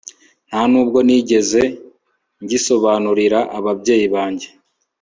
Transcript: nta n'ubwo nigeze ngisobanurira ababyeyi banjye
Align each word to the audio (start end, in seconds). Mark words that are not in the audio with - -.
nta 0.47 0.61
n'ubwo 0.71 0.99
nigeze 1.07 1.61
ngisobanurira 2.43 3.39
ababyeyi 3.57 4.07
banjye 4.15 4.47